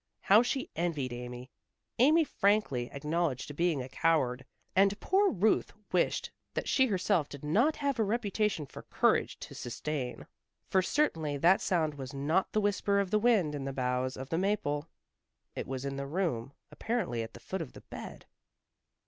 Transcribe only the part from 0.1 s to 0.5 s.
How